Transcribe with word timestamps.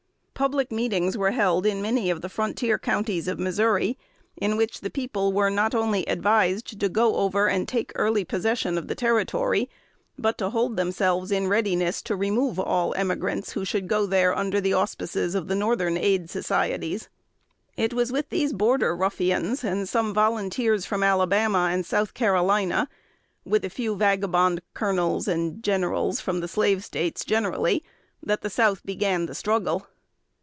Public 0.33 0.71
meetings 0.71 1.15
were 1.15 1.29
held 1.29 1.67
in 1.67 1.83
many 1.83 2.09
of 2.09 2.21
the 2.23 2.27
frontier 2.29 2.79
counties 2.79 3.27
of 3.27 3.37
Missouri, 3.37 3.95
in 4.35 4.57
which 4.57 4.81
the 4.81 4.89
people 4.89 5.31
were 5.31 5.51
not 5.51 5.75
only 5.75 6.03
advised 6.09 6.79
to 6.79 6.89
go 6.89 7.17
over 7.17 7.47
and 7.47 7.67
take 7.67 7.91
early 7.93 8.25
possession 8.25 8.75
of 8.75 8.87
the 8.87 8.95
Territory, 8.95 9.69
but 10.17 10.39
to 10.39 10.49
hold 10.49 10.77
themselves 10.77 11.31
in 11.31 11.47
readiness 11.47 12.01
to 12.01 12.15
remove 12.15 12.59
all 12.59 12.95
emigrants 12.95 13.51
who 13.51 13.63
should 13.63 13.87
go 13.87 14.07
there 14.07 14.35
under 14.35 14.59
the 14.59 14.73
auspices 14.73 15.35
of 15.35 15.47
the 15.47 15.53
Northern 15.53 15.95
Aid 15.95 16.27
Societies. 16.31 17.07
It 17.77 17.93
was 17.93 18.11
with 18.11 18.29
these 18.29 18.51
"Border 18.51 18.95
Ruffians," 18.95 19.63
and 19.63 19.87
some 19.87 20.11
volunteers 20.11 20.87
from 20.87 21.03
Alabama 21.03 21.69
and 21.71 21.85
South 21.85 22.15
Carolina, 22.15 22.89
with 23.45 23.63
a 23.63 23.69
few 23.69 23.95
vagabond 23.95 24.63
"colonels" 24.73 25.27
and 25.27 25.61
"generals" 25.61 26.19
from 26.19 26.39
the 26.39 26.47
Slave 26.47 26.83
States 26.83 27.23
generally, 27.23 27.83
that 28.23 28.41
the 28.41 28.49
South 28.49 28.83
began 28.83 29.27
the 29.27 29.35
struggle. 29.35 29.85